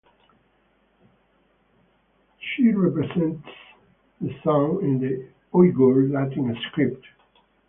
[2.39, 3.47] Sh represents
[4.19, 7.05] the sound in the Uyghur Latin script.